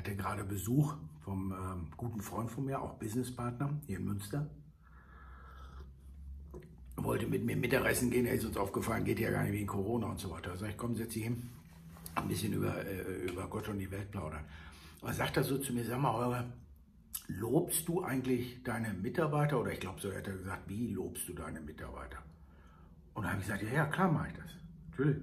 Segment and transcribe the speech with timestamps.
[0.00, 4.46] hatte gerade Besuch vom ähm, guten Freund von mir, auch Businesspartner hier in Münster.
[6.96, 10.06] Wollte mit mir Mittagessen gehen, er ist uns aufgefallen, geht ja gar nicht wegen Corona
[10.06, 10.52] und so weiter.
[10.52, 11.50] Da sag ich, komm, setz dich hin,
[12.14, 14.44] ein bisschen über, äh, über Gott und die Welt plaudern.
[15.02, 16.46] Und sagt er so zu mir, sag mal, Holger,
[17.28, 19.60] lobst du eigentlich deine Mitarbeiter?
[19.60, 22.18] Oder ich glaube, so hat er gesagt, wie lobst du deine Mitarbeiter?
[23.12, 24.50] Und da habe ich gesagt, ja, ja, klar mache ich das.
[24.90, 25.18] Natürlich.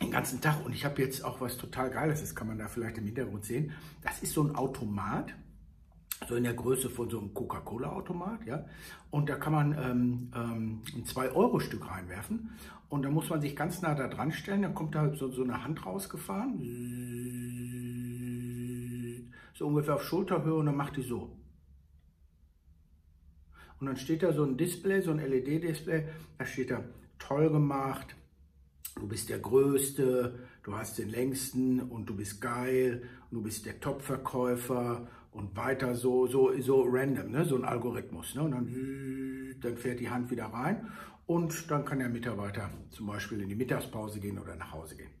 [0.00, 0.64] Den ganzen Tag.
[0.64, 3.44] Und ich habe jetzt auch was total Geiles, das kann man da vielleicht im Hintergrund
[3.44, 3.72] sehen.
[4.02, 5.34] Das ist so ein Automat,
[6.28, 8.64] so in der Größe von so einem Coca-Cola-Automat, ja.
[9.10, 12.50] Und da kann man ähm, ähm, ein 2-Euro-Stück reinwerfen.
[12.88, 14.62] Und da muss man sich ganz nah da dran stellen.
[14.62, 16.58] Dann kommt da so, so eine Hand rausgefahren.
[19.54, 21.36] So ungefähr auf Schulterhöhe und dann macht die so.
[23.78, 26.06] Und dann steht da so ein Display, so ein LED-Display,
[26.38, 26.84] da steht da,
[27.18, 28.14] toll gemacht,
[28.94, 33.66] du bist der Größte, du hast den längsten und du bist geil, und du bist
[33.66, 37.44] der Top-Verkäufer und weiter so, so, so random, ne?
[37.44, 38.34] so ein Algorithmus.
[38.34, 38.42] Ne?
[38.42, 40.88] Und dann, dann fährt die Hand wieder rein
[41.26, 45.12] und dann kann der Mitarbeiter zum Beispiel in die Mittagspause gehen oder nach Hause gehen.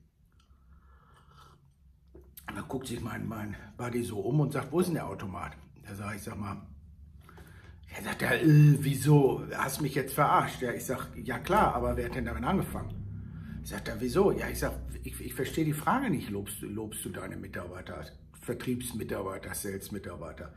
[2.48, 5.06] Und dann guckt sich mein, mein Buddy so um und sagt, wo ist denn der
[5.06, 5.52] Automat?
[5.86, 6.66] Da sage ich, sag mal,
[7.96, 9.44] er sagt, äh, wieso?
[9.54, 10.62] Hast mich jetzt verarscht?
[10.62, 12.99] Ja, ich sag, ja klar, aber wer hat denn damit angefangen?
[13.64, 14.32] Sagt er, wieso?
[14.32, 14.72] Ja, ich sag,
[15.02, 18.04] ich, ich verstehe die Frage nicht, lobst, lobst du deine Mitarbeiter,
[18.40, 20.52] Vertriebsmitarbeiter, Sales-Mitarbeiter?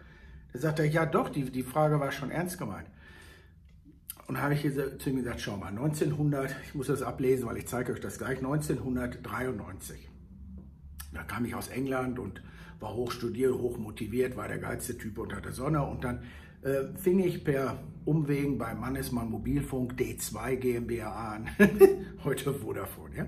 [0.53, 2.87] Da sagt er, ja doch, die, die Frage war schon ernst gemeint.
[4.27, 7.67] Und habe ich zu ihm gesagt, schau mal, 1900, ich muss das ablesen, weil ich
[7.67, 10.09] zeige euch das gleich, 1993.
[11.11, 12.41] Da kam ich aus England und
[12.79, 16.23] war hoch studiert, hoch motiviert, war der geilste Typ unter der Sonne und dann
[16.63, 21.49] äh, fing ich per Umwegen bei Mannesmann Mobilfunk D2 GmbH an,
[22.23, 23.15] heute Vodafone.
[23.15, 23.25] Ja?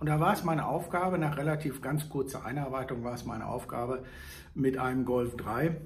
[0.00, 4.04] Und da war es meine Aufgabe, nach relativ ganz kurzer Einarbeitung war es meine Aufgabe,
[4.54, 5.76] mit einem Golf 3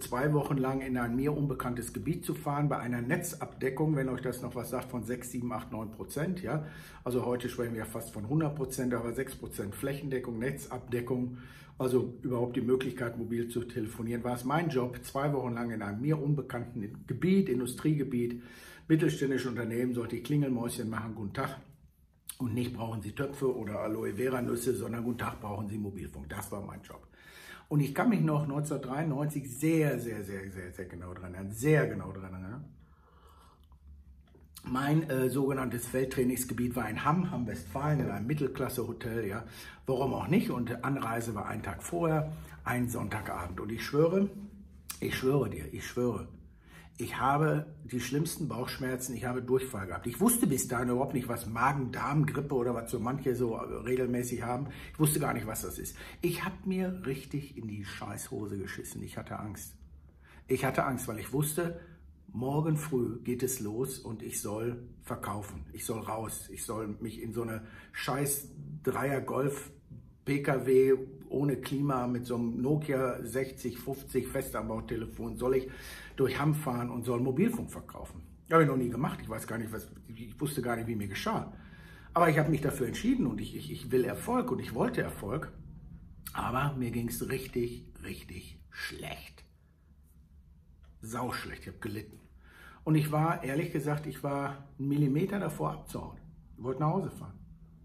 [0.00, 4.22] zwei Wochen lang in ein mir unbekanntes Gebiet zu fahren, bei einer Netzabdeckung, wenn euch
[4.22, 6.42] das noch was sagt, von 6, 7, 8, 9 Prozent.
[6.42, 6.66] Ja?
[7.04, 11.38] Also heute sprechen wir fast von 100 Prozent, aber 6 Prozent Flächendeckung, Netzabdeckung
[11.78, 15.82] also überhaupt die Möglichkeit, mobil zu telefonieren, war es mein Job, zwei Wochen lang in
[15.82, 18.42] einem mir unbekannten Gebiet, Industriegebiet,
[18.86, 21.58] mittelständische Unternehmen, sollte ich Klingelmäuschen machen, guten Tag.
[22.38, 26.28] Und nicht brauchen Sie Töpfe oder Aloe Vera Nüsse, sondern guten Tag brauchen Sie Mobilfunk.
[26.28, 27.06] Das war mein Job.
[27.68, 31.86] Und ich kann mich noch 1993 sehr, sehr, sehr, sehr, sehr genau dran erinnern, sehr
[31.86, 32.64] genau dran erinnern
[34.66, 39.26] mein äh, sogenanntes Feldtrainingsgebiet war in Hamm, Hamm-Westfalen, in einem Mittelklasse-Hotel.
[39.26, 39.44] Ja.
[39.86, 40.50] Warum auch nicht?
[40.50, 42.32] Und Anreise war ein Tag vorher,
[42.64, 43.60] ein Sonntagabend.
[43.60, 44.28] Und ich schwöre,
[45.00, 46.28] ich schwöre dir, ich schwöre,
[46.96, 50.06] ich habe die schlimmsten Bauchschmerzen, ich habe Durchfall gehabt.
[50.06, 54.68] Ich wusste bis dahin überhaupt nicht, was Magen-Darm-Grippe oder was so manche so regelmäßig haben.
[54.92, 55.96] Ich wusste gar nicht, was das ist.
[56.22, 59.02] Ich habe mir richtig in die Scheißhose geschissen.
[59.02, 59.74] Ich hatte Angst.
[60.46, 61.80] Ich hatte Angst, weil ich wusste,
[62.28, 65.64] morgen früh geht es los und ich soll verkaufen.
[65.72, 66.48] Ich soll raus.
[66.52, 68.50] Ich soll mich in so eine scheiß
[68.84, 69.72] Dreier Golf
[70.24, 70.94] PKW
[71.28, 75.70] ohne Klima mit so einem Nokia 6050 Festanbautelefon soll ich
[76.16, 78.22] durch Hamm fahren und soll Mobilfunk verkaufen.
[78.50, 79.18] Habe ich noch nie gemacht.
[79.22, 81.52] Ich weiß gar nicht, was, ich wusste gar nicht, wie mir geschah.
[82.12, 85.02] Aber ich habe mich dafür entschieden und ich, ich, ich will Erfolg und ich wollte
[85.02, 85.52] Erfolg.
[86.32, 89.44] Aber mir ging es richtig, richtig schlecht.
[91.00, 91.62] Sauschlecht.
[91.62, 92.20] Ich habe gelitten.
[92.84, 96.18] Und ich war, ehrlich gesagt, ich war einen Millimeter davor abzuhauen.
[96.56, 97.38] Ich wollte nach Hause fahren.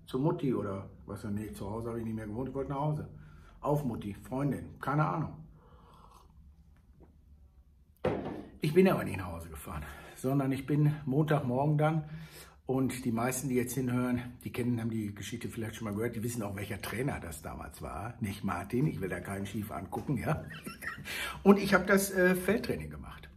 [0.10, 2.72] Zur Mutti oder was ja, nee, zu Hause habe ich nicht mehr gewohnt, ich wollte
[2.72, 3.08] nach Hause.
[3.62, 5.34] Auf Mutti, Freundin, keine Ahnung.
[8.60, 9.84] Ich bin aber nicht nach Hause gefahren,
[10.16, 12.10] sondern ich bin Montagmorgen dann
[12.66, 16.16] und die meisten, die jetzt hinhören, die kennen, haben die Geschichte vielleicht schon mal gehört,
[16.16, 18.16] die wissen auch, welcher Trainer das damals war.
[18.20, 20.44] Nicht Martin, ich will da keinen schief angucken, ja.
[21.44, 23.29] Und ich habe das äh, Feldtraining gemacht.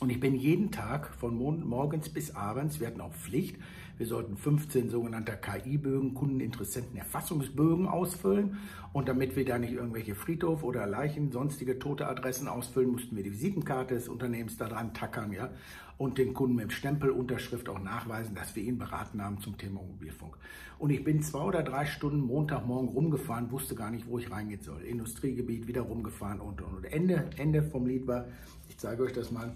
[0.00, 3.56] Und ich bin jeden Tag von morgens bis abends, wir hatten auch Pflicht,
[3.98, 8.56] wir sollten 15 sogenannte KI-Bögen, Kundeninteressentenerfassungsbögen ausfüllen.
[8.94, 13.22] Und damit wir da nicht irgendwelche Friedhof oder Leichen, sonstige tote Adressen ausfüllen, mussten wir
[13.22, 15.50] die Visitenkarte des Unternehmens da dran tackern, ja.
[15.98, 20.38] Und den Kunden mit Stempelunterschrift auch nachweisen, dass wir ihn beraten haben zum Thema Mobilfunk.
[20.78, 24.62] Und ich bin zwei oder drei Stunden Montagmorgen rumgefahren, wusste gar nicht, wo ich reingehen
[24.62, 24.80] soll.
[24.80, 26.84] Industriegebiet wieder rumgefahren und, und, und.
[26.86, 28.28] Ende, Ende vom Lied war,
[28.70, 29.52] ich zeige euch das mal,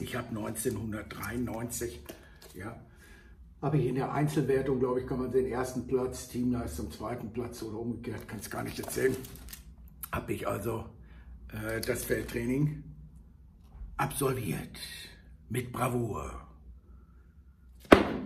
[0.00, 2.00] ich habe 1993,
[2.54, 2.76] ja,
[3.60, 7.62] habe ich in der Einzelwertung, glaube ich, kann man den ersten Platz, Teamleistung zweiten Platz
[7.62, 9.16] oder umgekehrt, kann es gar nicht erzählen,
[10.10, 10.84] habe ich also
[11.52, 12.82] äh, das Feldtraining
[13.96, 14.78] absolviert
[15.48, 16.48] mit Bravour.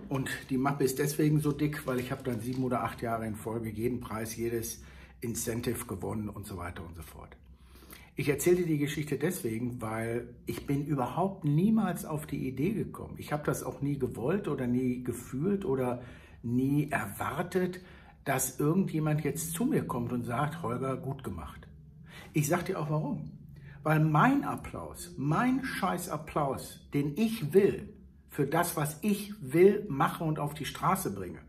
[0.08, 3.26] Und die Mappe ist deswegen so dick, weil ich habe dann sieben oder acht Jahre
[3.26, 4.82] in Folge jeden Preis, jedes
[5.20, 7.36] Incentive gewonnen und so weiter und so fort.
[8.18, 13.16] Ich erzähle dir die Geschichte deswegen, weil ich bin überhaupt niemals auf die Idee gekommen.
[13.18, 16.00] Ich habe das auch nie gewollt oder nie gefühlt oder
[16.42, 17.80] nie erwartet,
[18.24, 21.68] dass irgendjemand jetzt zu mir kommt und sagt, Holger, gut gemacht.
[22.32, 23.32] Ich sage dir auch warum.
[23.82, 27.92] Weil mein Applaus, mein scheiß Applaus, den ich will,
[28.30, 31.40] für das, was ich will, mache und auf die Straße bringe,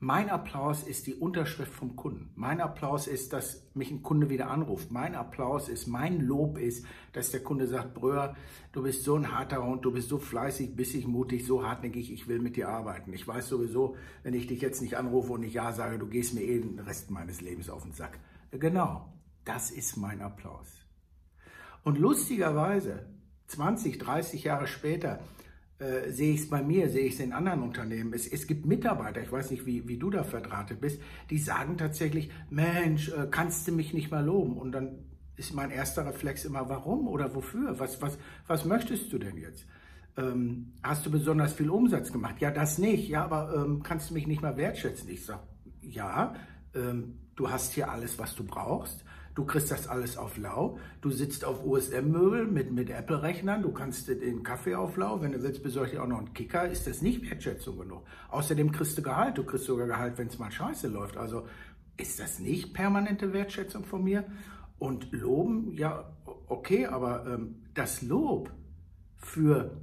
[0.00, 2.30] mein Applaus ist die Unterschrift vom Kunden.
[2.36, 4.92] Mein Applaus ist, dass mich ein Kunde wieder anruft.
[4.92, 8.36] Mein Applaus ist, mein Lob ist, dass der Kunde sagt, Bröer,
[8.70, 12.28] du bist so ein harter Hund, du bist so fleißig, bissig, mutig, so hartnäckig, ich
[12.28, 13.12] will mit dir arbeiten.
[13.12, 16.32] Ich weiß sowieso, wenn ich dich jetzt nicht anrufe und nicht Ja sage, du gehst
[16.32, 18.20] mir eh den Rest meines Lebens auf den Sack.
[18.52, 19.12] Genau,
[19.44, 20.68] das ist mein Applaus.
[21.82, 23.06] Und lustigerweise,
[23.48, 25.18] 20, 30 Jahre später,
[25.78, 28.12] äh, sehe ich es bei mir, sehe ich es in anderen Unternehmen.
[28.12, 31.78] Es, es gibt Mitarbeiter, ich weiß nicht, wie, wie du da verdrahtet bist, die sagen
[31.78, 34.56] tatsächlich, Mensch, äh, kannst du mich nicht mal loben?
[34.56, 34.98] Und dann
[35.36, 37.78] ist mein erster Reflex immer, warum oder wofür?
[37.78, 39.66] Was, was, was möchtest du denn jetzt?
[40.16, 42.40] Ähm, hast du besonders viel Umsatz gemacht?
[42.40, 43.08] Ja, das nicht.
[43.08, 45.08] Ja, aber ähm, kannst du mich nicht mal wertschätzen?
[45.08, 45.42] Ich sage,
[45.80, 46.34] ja,
[46.74, 49.04] ähm, du hast hier alles, was du brauchst.
[49.38, 50.80] Du kriegst das alles auf Lau.
[51.00, 53.62] Du sitzt auf USM-Möbel mit, mit Apple-Rechnern.
[53.62, 55.22] Du kannst den Kaffee auf Lau.
[55.22, 56.68] Wenn du willst, besorge ich auch noch einen Kicker.
[56.68, 58.02] Ist das nicht Wertschätzung genug?
[58.30, 59.38] Außerdem kriegst du Gehalt.
[59.38, 61.16] Du kriegst sogar Gehalt, wenn es mal scheiße läuft.
[61.16, 61.46] Also
[61.96, 64.24] ist das nicht permanente Wertschätzung von mir?
[64.80, 66.16] Und loben, ja,
[66.48, 68.50] okay, aber ähm, das Lob
[69.18, 69.80] für,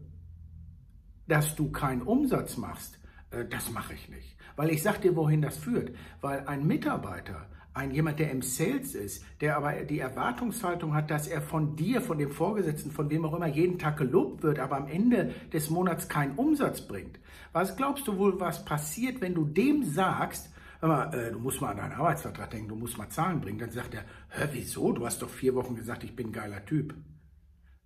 [1.30, 3.00] dass du keinen Umsatz machst,
[3.31, 4.36] äh, das mache ich nicht.
[4.57, 5.96] Weil ich sage dir, wohin das führt.
[6.19, 11.27] Weil ein Mitarbeiter, ein jemand, der im Sales ist, der aber die Erwartungshaltung hat, dass
[11.27, 14.77] er von dir, von dem Vorgesetzten, von wem auch immer jeden Tag gelobt wird, aber
[14.77, 17.19] am Ende des Monats keinen Umsatz bringt.
[17.51, 20.50] Was glaubst du wohl, was passiert, wenn du dem sagst,
[20.80, 23.60] hör mal, äh, du musst mal an deinen Arbeitsvertrag denken, du musst mal Zahlen bringen.
[23.60, 24.94] Dann sagt er, hör, wieso?
[24.94, 26.95] Du hast doch vier Wochen gesagt, ich bin ein geiler Typ.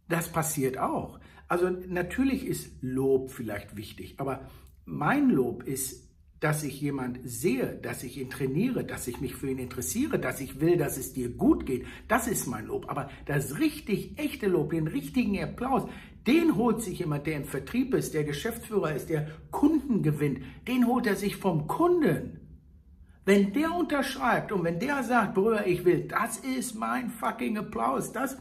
[0.07, 1.19] Das passiert auch.
[1.47, 4.47] Also natürlich ist Lob vielleicht wichtig, aber
[4.85, 6.08] mein Lob ist
[6.39, 10.39] dass ich jemand sehe, dass ich ihn trainiere, dass ich mich für ihn interessiere, dass
[10.39, 12.89] ich will, dass es dir gut geht, das ist mein Lob.
[12.89, 15.89] Aber das richtig echte Lob, den richtigen Applaus,
[16.27, 20.88] den holt sich jemand, der im Vertrieb ist, der Geschäftsführer ist, der Kunden gewinnt, den
[20.88, 22.39] holt er sich vom Kunden.
[23.25, 28.12] Wenn der unterschreibt und wenn der sagt, Brüder, ich will, das ist mein fucking Applaus,
[28.12, 28.38] das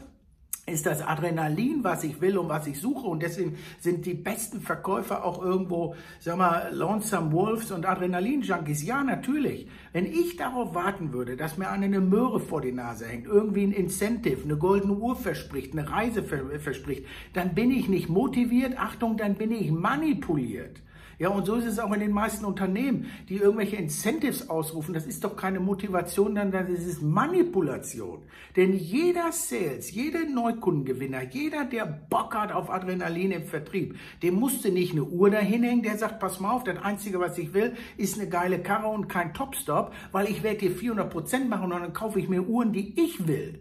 [0.69, 3.07] ist das Adrenalin, was ich will und was ich suche.
[3.07, 8.83] Und deswegen sind die besten Verkäufer auch irgendwo, sag mal, Lonesome Wolves und Adrenalin-Junkies.
[8.83, 9.67] Ja, natürlich.
[9.91, 13.71] Wenn ich darauf warten würde, dass mir eine Möhre vor die Nase hängt, irgendwie ein
[13.71, 18.77] Incentive, eine goldene Uhr verspricht, eine Reise verspricht, dann bin ich nicht motiviert.
[18.77, 20.81] Achtung, dann bin ich manipuliert.
[21.19, 24.93] Ja, und so ist es auch in den meisten Unternehmen, die irgendwelche Incentives ausrufen.
[24.93, 28.23] Das ist doch keine Motivation, dann, dann ist Manipulation.
[28.55, 34.71] Denn jeder Sales, jeder Neukundengewinner, jeder, der Bock hat auf Adrenalin im Vertrieb, dem musste
[34.71, 37.73] nicht eine Uhr dahin hängen, der sagt, pass mal auf, das Einzige, was ich will,
[37.97, 41.81] ist eine geile Karre und kein Topstop, weil ich werde dir 400 Prozent machen und
[41.81, 43.59] dann kaufe ich mir Uhren, die ich will.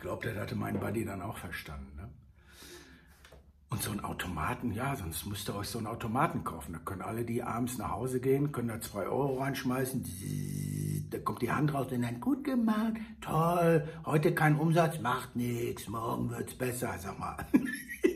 [0.00, 1.94] Ich glaube, das hatte mein Buddy dann auch verstanden.
[1.94, 2.08] Ne?
[3.68, 6.72] Und so ein Automaten, ja, sonst müsst ihr euch so einen Automaten kaufen.
[6.72, 10.02] Da können alle, die abends nach Hause gehen, können da zwei Euro reinschmeißen.
[11.10, 15.86] Da kommt die Hand raus und dann, gut gemacht, toll, heute kein Umsatz, macht nichts,
[15.86, 17.36] morgen wird's besser, sag mal.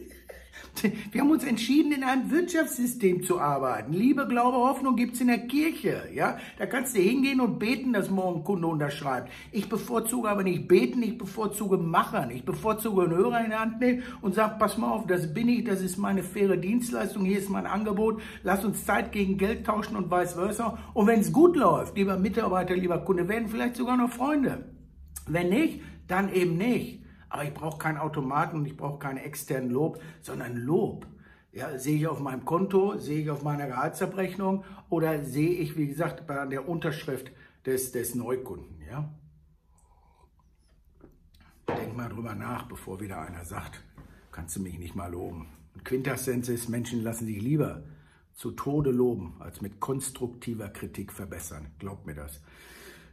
[1.13, 3.93] Wir haben uns entschieden, in einem Wirtschaftssystem zu arbeiten.
[3.93, 6.09] Liebe, Glaube, Hoffnung gibt's in der Kirche.
[6.13, 9.31] Ja, da kannst du hingehen und beten, dass morgen ein Kunde unterschreibt.
[9.53, 12.31] Ich bevorzuge aber nicht beten, ich bevorzuge machen.
[12.31, 15.49] Ich bevorzuge einen Hörer in die Hand nehmen und sag, pass mal auf, das bin
[15.49, 18.21] ich, das ist meine faire Dienstleistung, hier ist mein Angebot.
[18.43, 20.79] Lass uns Zeit gegen Geld tauschen und vice versa.
[20.93, 24.65] Und wenn es gut läuft, lieber Mitarbeiter, lieber Kunde, werden vielleicht sogar noch Freunde.
[25.27, 27.04] Wenn nicht, dann eben nicht.
[27.35, 31.05] Aber ich brauche keinen Automaten und ich brauche keinen externen Lob, sondern Lob.
[31.51, 35.89] Ja, sehe ich auf meinem Konto, sehe ich auf meiner Gehaltsabrechnung oder sehe ich, wie
[35.89, 37.33] gesagt, bei der Unterschrift
[37.67, 38.81] des, des Neukunden.
[38.89, 39.13] Ja?
[41.67, 43.83] Denk mal drüber nach, bevor wieder einer sagt,
[44.31, 45.49] kannst du mich nicht mal loben.
[45.83, 47.83] Quintessenz ist, Menschen lassen sich lieber
[48.35, 51.73] zu Tode loben, als mit konstruktiver Kritik verbessern.
[51.81, 52.41] Glaubt mir das.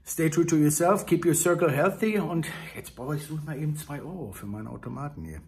[0.03, 3.75] Stay true to yourself, keep your circle healthy und jetzt brauche ich suche mal eben
[3.75, 5.41] zwei Euro für meinen Automaten hier.